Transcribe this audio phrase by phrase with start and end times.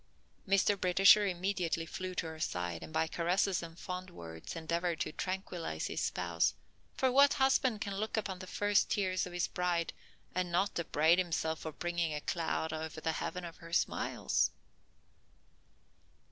[0.47, 0.81] Mr.
[0.81, 5.85] Britisher immediately flew to her side, and by caresses and fond words endeavored to tranquillize
[5.85, 6.55] his spouse,
[6.95, 9.93] for what husband can look upon the first tears of his bride
[10.33, 14.49] and not upbraid himself for bringing a cloud over the heaven of her smiles?